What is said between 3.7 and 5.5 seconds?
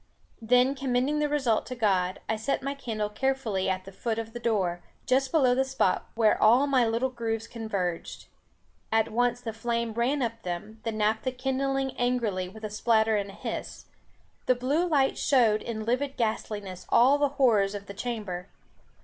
the foot of the door, just